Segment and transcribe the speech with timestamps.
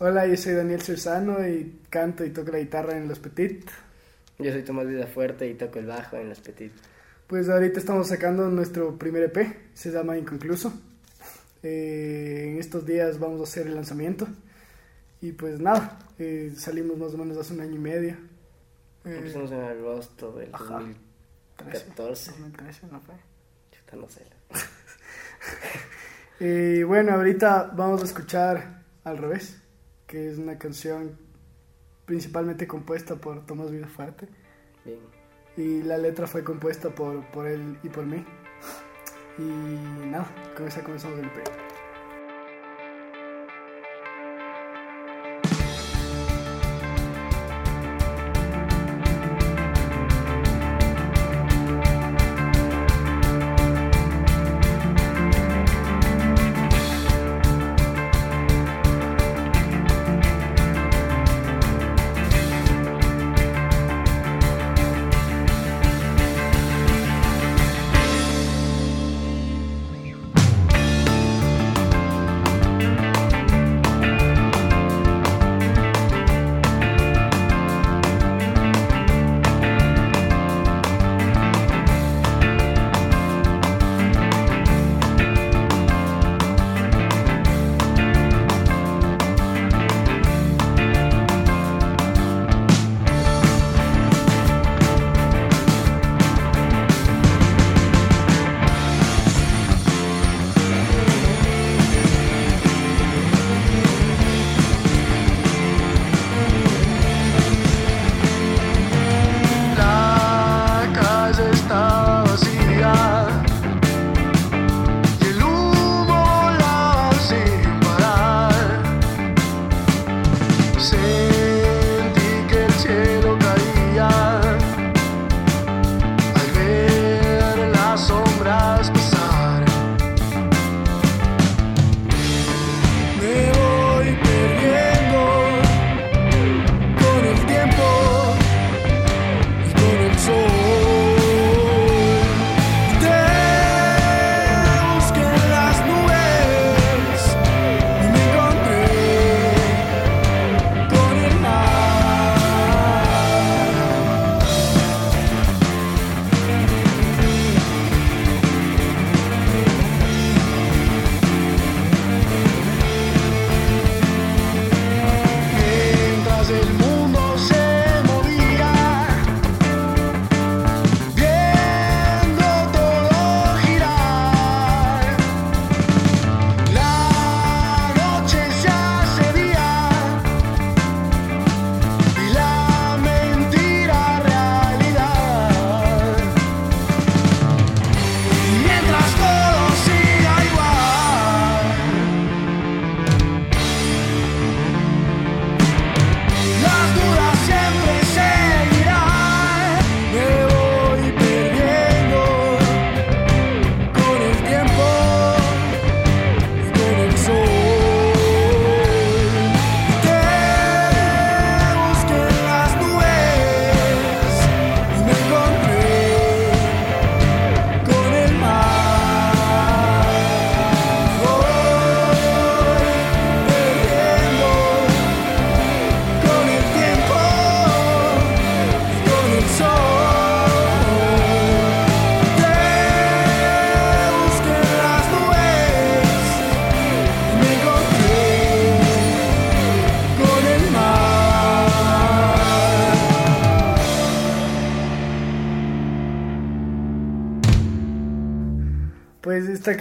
[0.00, 3.68] Hola, yo soy Daniel Surzano y canto y toco la guitarra en Los Petit.
[4.38, 6.70] Yo soy Tomás Vida Fuerte y toco el bajo en Los Petit.
[7.26, 10.72] Pues ahorita estamos sacando nuestro primer EP, se llama Inconcluso.
[11.64, 14.28] Eh, en estos días vamos a hacer el lanzamiento.
[15.20, 18.12] Y pues nada, eh, salimos más o menos hace un año y medio.
[19.04, 20.80] Eh, Empezamos en agosto del Ajá.
[21.58, 22.30] 2014.
[22.30, 23.14] 2013, ¿no fue?
[23.72, 24.22] Chuta, no sé.
[26.38, 29.60] Y bueno, ahorita vamos a escuchar Al revés,
[30.08, 31.16] que es una canción
[32.06, 34.26] principalmente compuesta por Tomás Vidafuerte.
[34.84, 34.98] Bien.
[35.56, 38.24] Y la letra fue compuesta por, por él y por mí.
[39.38, 41.67] Y nada, con esa comenzamos el EP.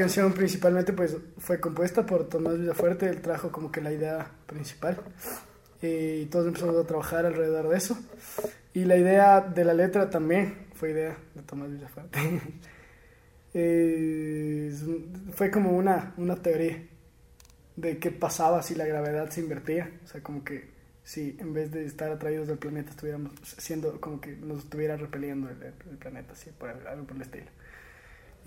[0.07, 4.97] Canción principalmente pues fue compuesta por Tomás Villafuerte, él trajo como que la idea principal
[5.81, 7.95] Eh, y todos empezamos a trabajar alrededor de eso.
[8.74, 12.19] Y la idea de la letra también fue idea de Tomás Villafuerte.
[13.59, 14.71] Eh,
[15.33, 16.77] fue como una, una teoría
[17.75, 20.69] de qué pasaba si la gravedad se invertía, o sea, como que
[21.03, 25.50] si en vez de estar atraídos del planeta estuviéramos siendo como que nos estuviera repeliendo
[25.50, 27.50] el, el planeta, así, por algo por el estilo.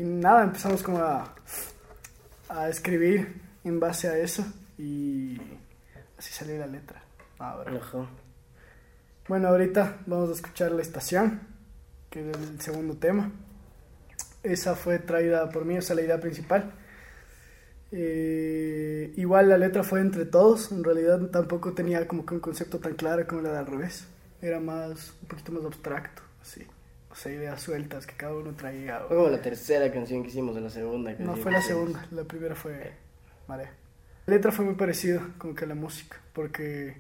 [0.00, 1.35] Y nada, empezamos como a,
[2.49, 4.43] a escribir en base a eso
[4.79, 5.38] y
[6.17, 7.02] así salió la letra.
[7.38, 7.75] Ahora.
[7.75, 8.08] Ojo.
[9.29, 11.41] Bueno, ahorita vamos a escuchar La Estación,
[12.08, 13.31] que es el segundo tema.
[14.43, 16.73] Esa fue traída por mí, o sea, la idea principal.
[17.93, 22.79] Eh, igual la letra fue entre todos, en realidad tampoco tenía como que un concepto
[22.79, 24.06] tan claro como la de al revés.
[24.41, 26.67] Era más, un poquito más abstracto, así.
[27.10, 29.00] O sea, ideas sueltas que cada uno traía.
[29.08, 31.10] Fue como la tercera canción que hicimos en la segunda.
[31.12, 32.92] No, canción fue que la segunda, la primera fue
[33.48, 33.72] Marea.
[34.26, 36.96] La letra fue muy parecida como que a la música, porque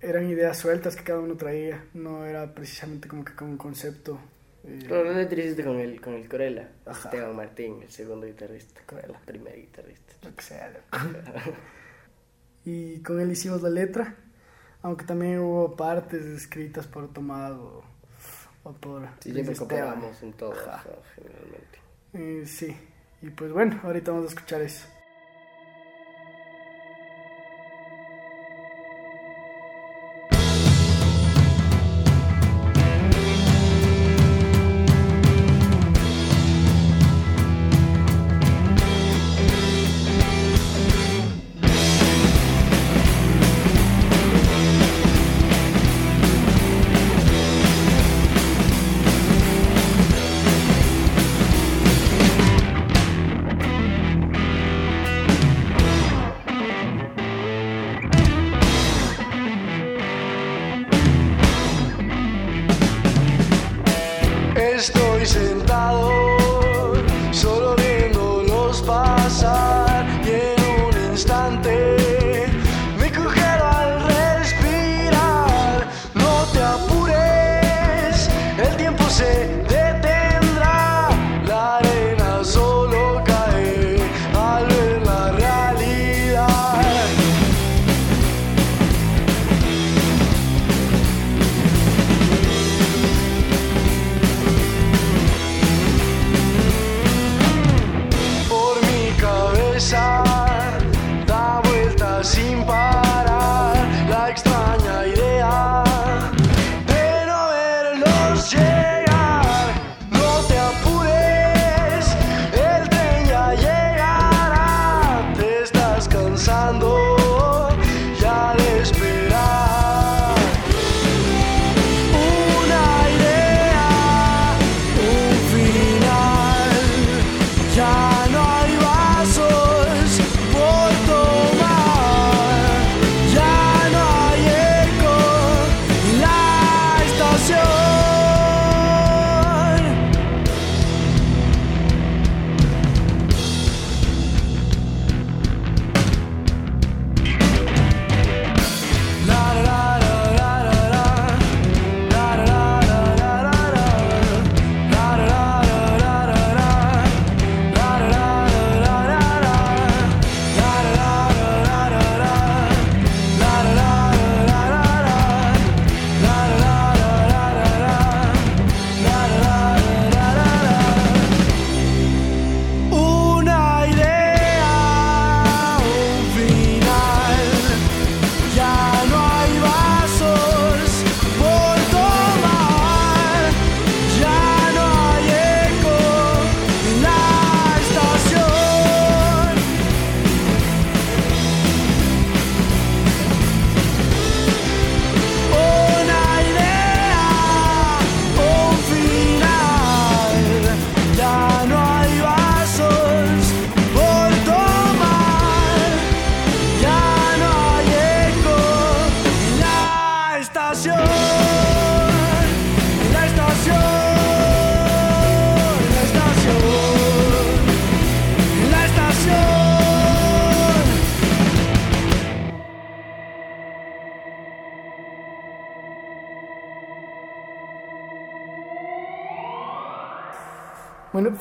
[0.00, 4.18] eran ideas sueltas que cada uno traía, no era precisamente como que con un concepto.
[4.64, 6.68] eh, Claro, la letra hiciste con el, con el Corella.
[6.86, 8.82] Esteban Martín, el segundo guitarrista.
[8.84, 9.18] Corella.
[9.18, 10.12] El primer guitarrista.
[10.22, 10.70] lo que sea.
[12.64, 14.14] y con él hicimos la letra,
[14.82, 17.82] aunque también hubo partes escritas por Tomado
[18.66, 20.52] o por Sí, siempre cooperamos en todo,
[21.14, 21.78] generalmente.
[22.14, 22.76] Eh, sí,
[23.22, 24.86] y pues bueno, ahorita vamos a escuchar eso.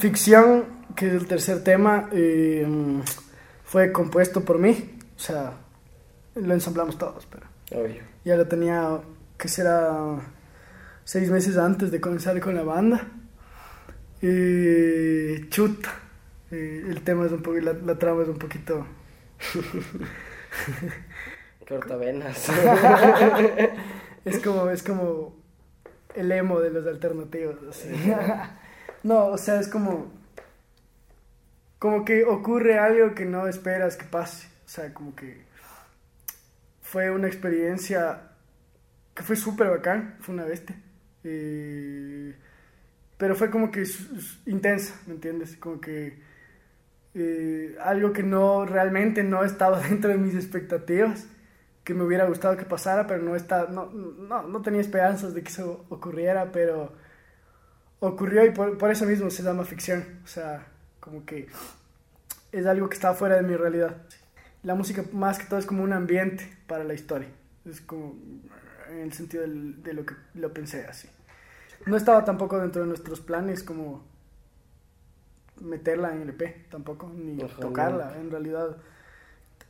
[0.05, 2.63] Ficción, que es el tercer tema, eh,
[3.63, 5.00] fue compuesto por mí.
[5.15, 5.53] O sea,
[6.35, 8.03] lo ensamblamos todos, pero Obvio.
[8.24, 9.00] ya lo tenía,
[9.35, 10.19] que será
[11.05, 13.07] seis meses antes de comenzar con la banda.
[14.21, 15.89] Eh, chuta,
[16.51, 18.85] eh, el tema es un poco, la, la trama es un poquito...
[21.67, 22.47] Cortavenas.
[24.24, 25.35] Es como, es como
[26.13, 27.55] el emo de los alternativos.
[27.71, 27.89] así.
[29.05, 30.12] No, o sea, es como.
[31.77, 34.47] Como que ocurre algo que no esperas que pase.
[34.65, 35.45] O sea, como que.
[36.81, 38.31] Fue una experiencia
[39.13, 40.17] que fue súper bacán.
[40.21, 40.75] Fue una bestia.
[41.24, 42.33] Eh,
[43.17, 43.83] pero fue como que
[44.47, 45.55] intensa, ¿me entiendes?
[45.57, 46.19] Como que
[47.13, 51.27] eh, algo que no realmente no estaba dentro de mis expectativas,
[51.83, 55.43] que me hubiera gustado que pasara, pero no, está, no, no, no tenía esperanzas de
[55.43, 57.04] que eso ocurriera, pero
[58.07, 60.67] ocurrió y por, por eso mismo se llama ficción, o sea,
[61.00, 61.47] como que
[62.51, 63.97] es algo que está fuera de mi realidad.
[64.63, 67.29] La música más que todo es como un ambiente para la historia,
[67.65, 68.15] es como
[68.89, 71.07] en el sentido del- de lo que lo pensé así.
[71.85, 74.03] No estaba tampoco dentro de nuestros planes como
[75.62, 77.35] meterla en el EP tampoco, ni
[77.69, 78.77] tocarla, en realidad,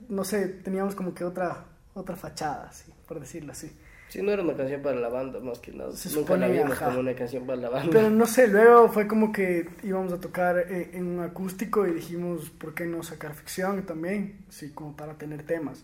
[0.10, 3.75] no sé, teníamos como que otra, otra fachada, así, por decirlo así.
[4.08, 5.92] Sí, no era una canción para la banda, más que nada.
[5.92, 6.86] Se Nunca la vimos ajá.
[6.86, 7.90] como una canción para la banda.
[7.92, 11.94] Pero no sé, luego fue como que íbamos a tocar eh, en un acústico y
[11.94, 14.46] dijimos, ¿por qué no sacar ficción también?
[14.50, 15.84] Sí, como para tener temas.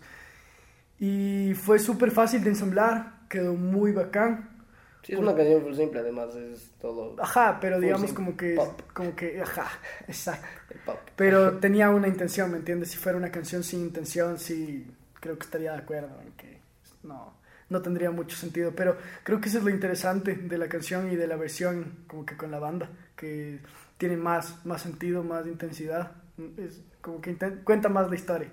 [0.98, 4.50] Y fue súper fácil de ensamblar, quedó muy bacán.
[5.02, 8.24] Sí, es una canción full simple, además, es todo Ajá, pero digamos simple.
[8.24, 8.80] como que, Pop.
[8.94, 9.66] como que, ajá,
[10.06, 10.46] exacto.
[10.70, 11.00] el pop.
[11.16, 12.92] Pero tenía una intención, ¿me entiendes?
[12.92, 14.86] Si fuera una canción sin intención, sí,
[15.18, 16.60] creo que estaría de acuerdo en que
[17.02, 17.34] no,
[17.72, 18.72] no tendría mucho sentido.
[18.76, 22.24] Pero creo que eso es lo interesante de la canción y de la versión como
[22.24, 23.60] que con la banda, que
[23.98, 26.12] tiene más, más sentido, más intensidad.
[26.56, 28.50] Es como que cuenta más la historia.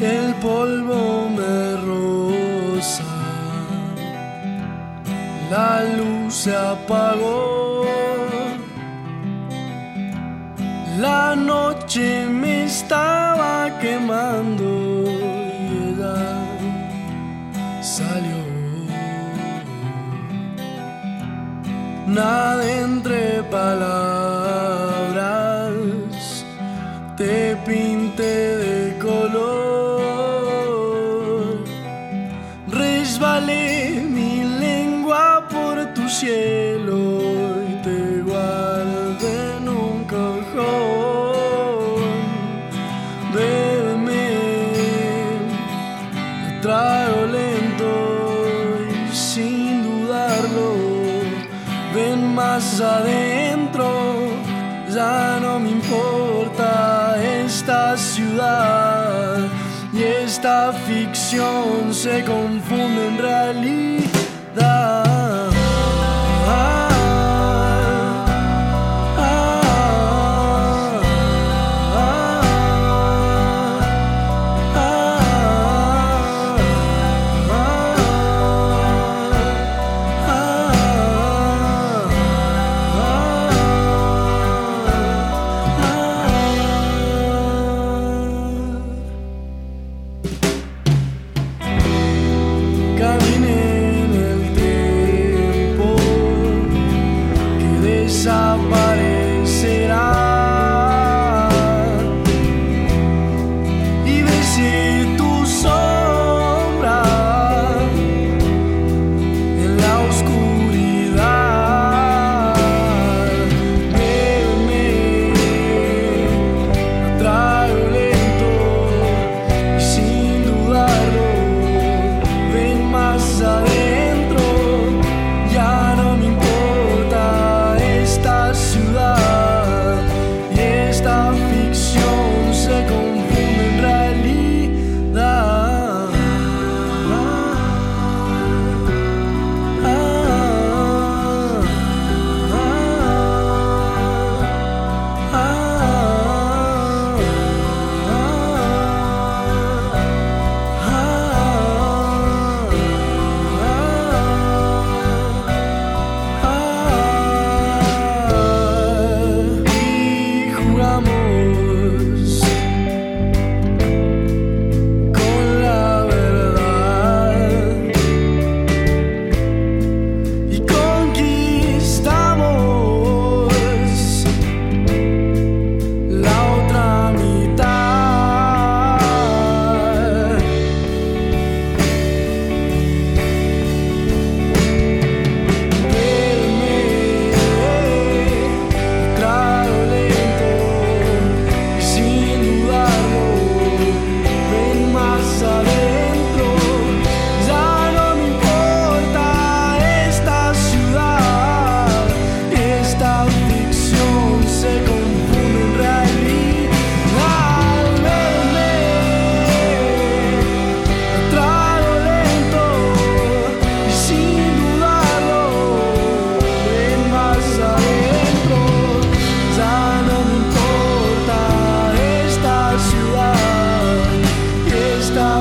[0.00, 3.04] El polvo me roza,
[5.50, 7.86] la luz se apagó,
[10.98, 14.68] la noche me estaba quemando
[15.08, 16.20] y ella
[17.80, 18.40] salió.
[22.06, 24.03] Nada entre palabras
[60.44, 63.83] esta ficción se confunde en realidad.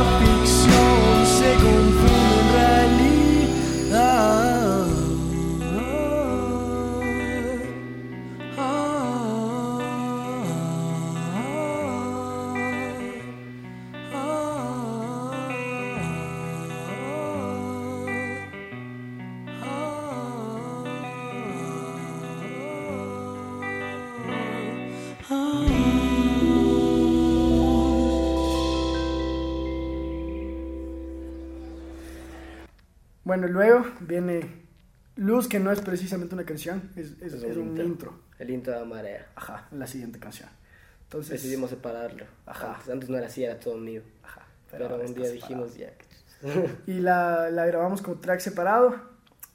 [0.03, 0.32] be
[33.37, 34.61] bueno, luego viene
[35.15, 37.83] Luz, que no es precisamente una canción, es, es- Es es un intro.
[37.85, 38.19] intro.
[38.39, 39.27] El intro de Marea.
[39.35, 40.49] Ajá, la siguiente canción.
[41.03, 42.25] Entonces, Decidimos separarlo.
[42.45, 42.73] Ajá.
[42.75, 44.01] Antes, antes no era así, era todo mío.
[44.23, 45.65] ajá, Pero, ahora un día separado.
[45.65, 45.93] dijimos ya.
[46.87, 48.95] Y la, la grabamos como track separado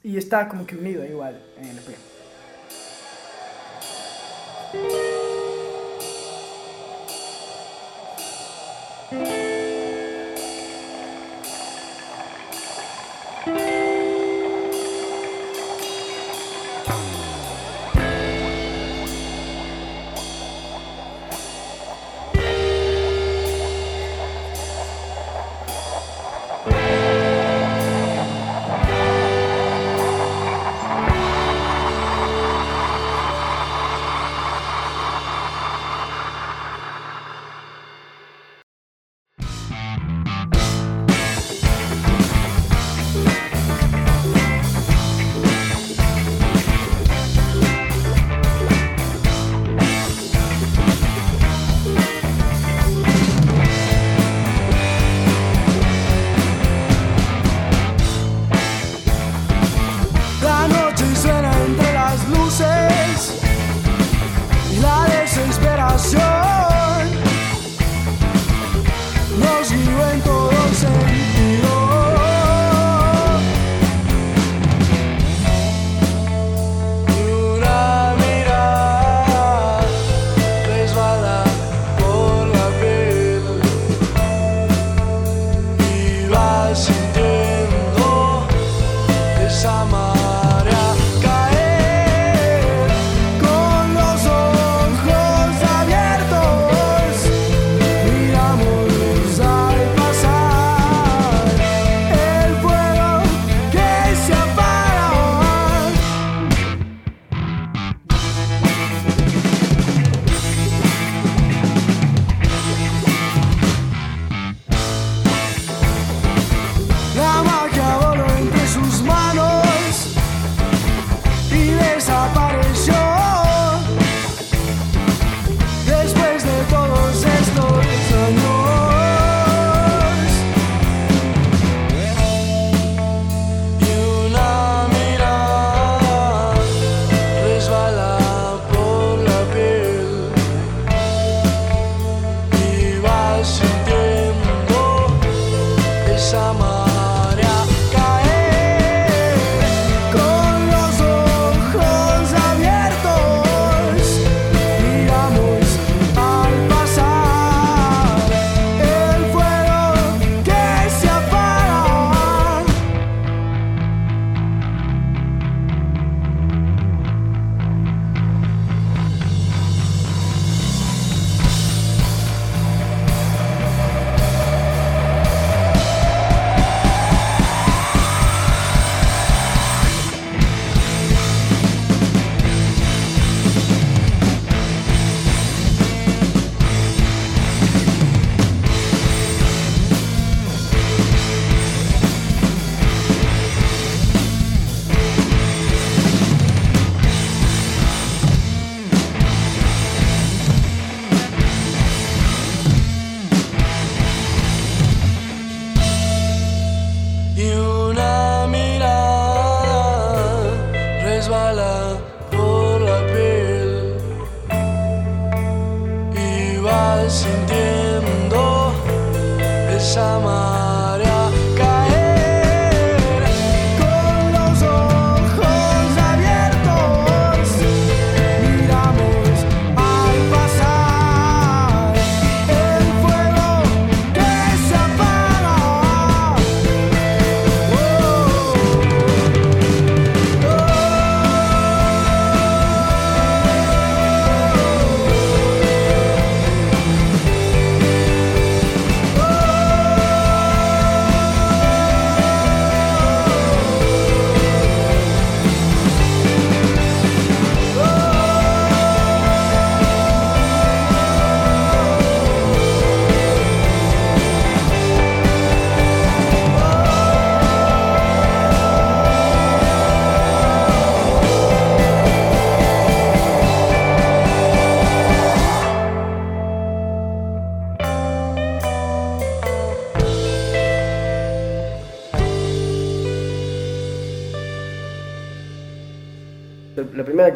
[0.03, 1.95] y está como que unido igual en el EP.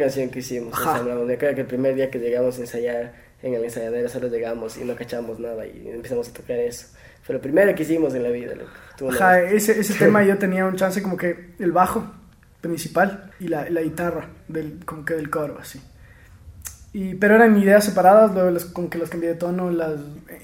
[0.03, 1.25] Canción que hicimos, ensamblamos.
[1.25, 4.77] Me acuerdo que el primer día que llegamos a ensayar en el ensayadero solo llegamos
[4.77, 6.87] y no cachamos nada y empezamos a tocar eso.
[7.23, 8.69] Fue lo primero que hicimos en la vida, loco.
[9.15, 12.03] Ajá, ese, ese tema yo tenía un chance como que el bajo
[12.61, 15.81] principal y la, la guitarra del, como que del coro, así.
[16.95, 19.93] Y, pero eran ideas separadas, luego las- como que las cambié de tono, las,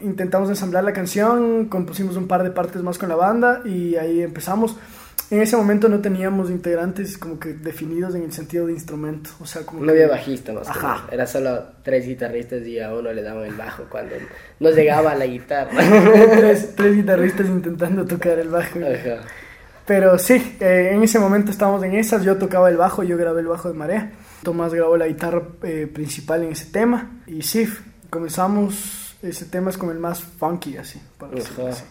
[0.01, 4.21] intentamos ensamblar la canción, compusimos un par de partes más con la banda y ahí
[4.21, 4.75] empezamos.
[5.31, 9.45] En ese momento no teníamos integrantes como que definidos en el sentido de instrumento, o
[9.45, 10.87] sea, como No que- había bajista más que Ajá.
[10.87, 11.07] nada.
[11.11, 14.15] Era solo tres guitarristas y a uno le daban el bajo cuando
[14.59, 15.69] no llegaba la guitarra.
[16.35, 18.79] tres, tres guitarristas intentando tocar el bajo.
[18.79, 19.21] Ajá.
[19.85, 23.41] Pero sí, eh, en ese momento estábamos en esas, yo tocaba el bajo, yo grabé
[23.41, 24.11] el bajo de Marea,
[24.43, 27.67] Tomás grabó la guitarra eh, principal en ese tema y sí,
[28.09, 31.83] comenzamos, ese tema es como el más funky así, por decirlo así.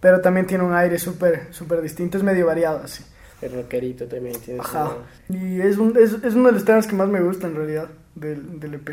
[0.00, 3.04] Pero también tiene un aire súper súper distinto, es medio variado así.
[3.42, 4.92] El rockerito también tiene su- Ajá.
[5.28, 7.88] Y es, un, es, es uno de los temas que más me gusta en realidad
[8.14, 8.90] del, del EP.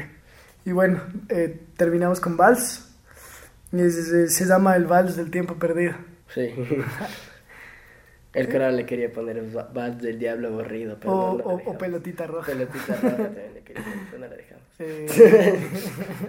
[0.66, 2.88] Y bueno, eh, terminamos con Vals.
[3.72, 5.94] Y es- es- se llama el Vals del tiempo perdido.
[6.34, 6.54] Sí.
[8.34, 11.78] El coral le quería poner va- Vals del diablo aburrido, pero O, no, o- o
[11.78, 12.48] pelotita roja.
[12.52, 14.66] Pelotita roja también le quería poner, pero no la dejamos.
[14.80, 15.60] Eh,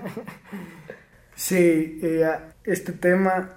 [1.34, 2.26] sí, eh,
[2.64, 3.50] este tema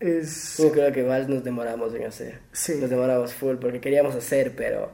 [0.00, 0.58] es...
[0.58, 2.40] Yo creo que Vals nos demoramos en hacer.
[2.52, 2.76] Sí.
[2.80, 4.92] Nos demoramos full porque queríamos hacer, pero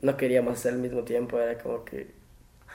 [0.00, 1.38] no queríamos hacer al mismo tiempo.
[1.38, 2.08] Era como que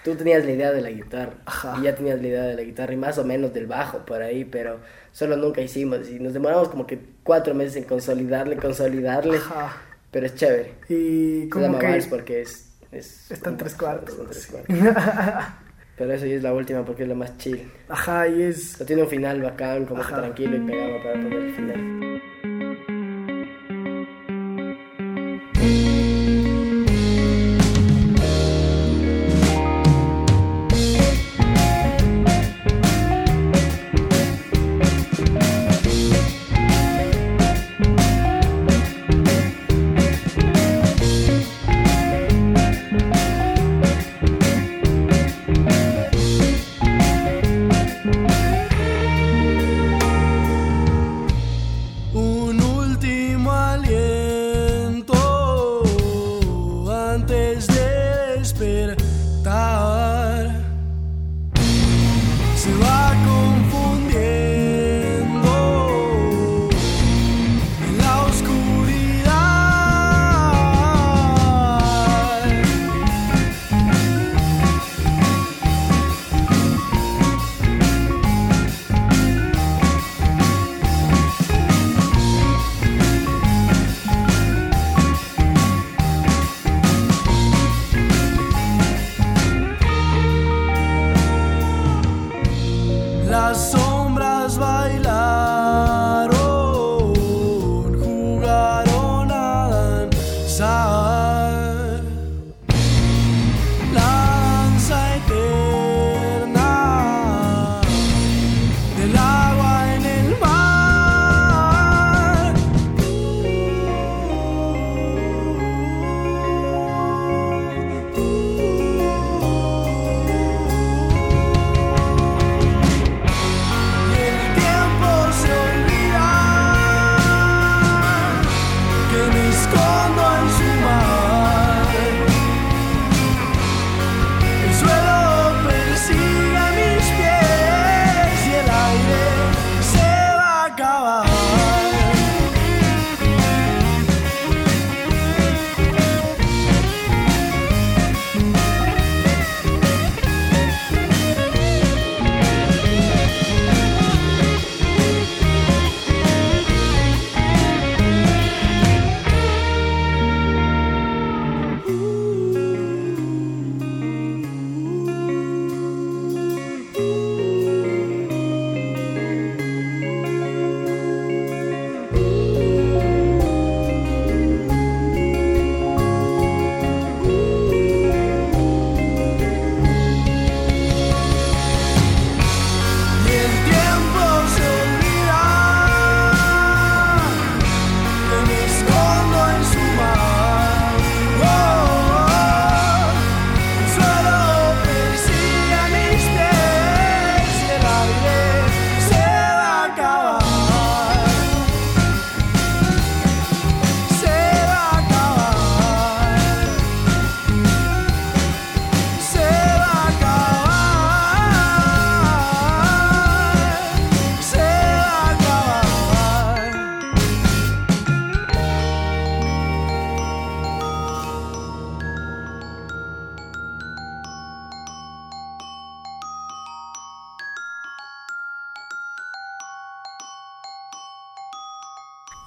[0.03, 1.77] tú tenías la idea de la guitarra Ajá.
[1.79, 4.21] y ya tenías la idea de la guitarra y más o menos del bajo por
[4.21, 4.79] ahí, pero
[5.11, 9.81] solo nunca hicimos y nos demoramos como que cuatro meses en consolidarle, consolidarle, Ajá.
[10.11, 10.75] pero es chévere.
[10.89, 12.05] Y como que...
[12.09, 12.71] Porque es...
[12.91, 14.51] es Está en tres cuartos, Está en tres sí.
[14.51, 15.53] cuartos.
[15.97, 17.71] Pero eso ya es la última porque es la más chill.
[17.89, 18.79] Ajá, y es...
[18.79, 22.21] No tiene un final bacán, como que tranquilo y pegado para poner el final.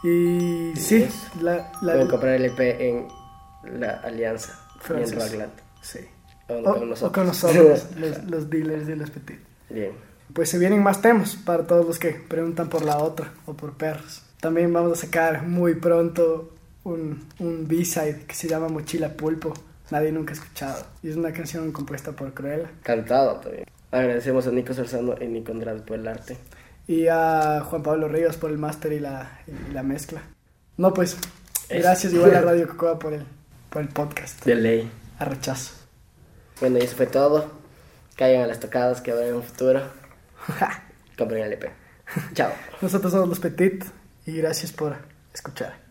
[0.03, 1.07] Y sí,
[1.43, 3.09] la, la, Pueden comprar el EP en
[3.79, 5.13] la Alianza y Francis.
[5.13, 5.53] en Ragland.
[5.83, 5.99] sí.
[6.49, 7.03] O, O, con nosotros.
[7.03, 9.39] o con nosotros, los, los dealers de los Petit.
[9.69, 9.93] Bien.
[10.33, 13.75] Pues se vienen más temas para todos los que preguntan por la otra o por
[13.75, 14.23] perros.
[14.41, 19.53] También vamos a sacar muy pronto un, un B-side que se llama Mochila Pulpo.
[19.91, 20.87] Nadie nunca ha escuchado.
[21.03, 22.71] Y es una canción compuesta por Cruella.
[22.83, 23.65] Cantado también.
[23.93, 26.37] Agradecemos a Nico Sorzano y Nico Andrade por el arte.
[26.91, 30.23] Y a Juan Pablo Ríos por el máster y la, y la mezcla.
[30.77, 31.17] No, pues,
[31.69, 33.25] gracias igual a Radio Cocoa por el,
[33.71, 34.45] por el podcast.
[34.45, 34.91] De ley.
[35.21, 35.73] A rechazo.
[36.59, 37.49] Bueno, y eso fue todo.
[38.17, 39.83] Caigan a las tocadas que habrá en un futuro.
[41.17, 41.71] Compren el EP.
[42.35, 42.51] Chao.
[42.83, 43.85] Nosotros somos los Petit
[44.27, 44.97] y gracias por
[45.33, 45.90] escuchar.